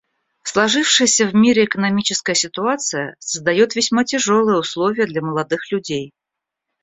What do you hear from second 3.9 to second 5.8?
тяжелые условия для молодых